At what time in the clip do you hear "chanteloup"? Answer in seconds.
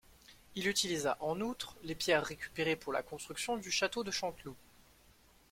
4.09-4.55